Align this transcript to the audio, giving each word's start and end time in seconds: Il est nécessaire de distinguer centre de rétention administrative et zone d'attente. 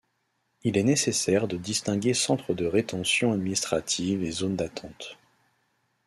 Il 0.63 0.79
est 0.79 0.83
nécessaire 0.83 1.47
de 1.47 1.57
distinguer 1.57 2.15
centre 2.15 2.55
de 2.55 2.65
rétention 2.65 3.33
administrative 3.33 4.23
et 4.23 4.31
zone 4.31 4.55
d'attente. 4.55 5.19